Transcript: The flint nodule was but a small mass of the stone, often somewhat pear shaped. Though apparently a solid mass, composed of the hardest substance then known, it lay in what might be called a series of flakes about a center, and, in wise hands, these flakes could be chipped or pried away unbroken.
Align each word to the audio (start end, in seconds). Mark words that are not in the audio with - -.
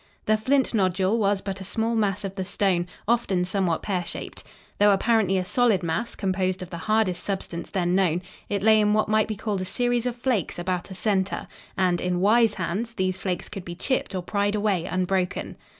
The 0.25 0.35
flint 0.35 0.73
nodule 0.73 1.19
was 1.19 1.41
but 1.41 1.61
a 1.61 1.63
small 1.63 1.93
mass 1.93 2.23
of 2.23 2.33
the 2.33 2.43
stone, 2.43 2.87
often 3.07 3.45
somewhat 3.45 3.83
pear 3.83 4.03
shaped. 4.03 4.43
Though 4.79 4.89
apparently 4.93 5.37
a 5.37 5.45
solid 5.45 5.83
mass, 5.83 6.15
composed 6.15 6.63
of 6.63 6.71
the 6.71 6.79
hardest 6.89 7.23
substance 7.23 7.69
then 7.69 7.93
known, 7.93 8.23
it 8.49 8.63
lay 8.63 8.81
in 8.81 8.93
what 8.95 9.09
might 9.09 9.27
be 9.27 9.35
called 9.35 9.61
a 9.61 9.65
series 9.65 10.07
of 10.07 10.15
flakes 10.17 10.57
about 10.57 10.89
a 10.89 10.95
center, 10.95 11.47
and, 11.77 12.01
in 12.01 12.19
wise 12.19 12.55
hands, 12.55 12.95
these 12.95 13.19
flakes 13.19 13.47
could 13.47 13.63
be 13.63 13.75
chipped 13.75 14.15
or 14.15 14.23
pried 14.23 14.55
away 14.55 14.85
unbroken. 14.85 15.55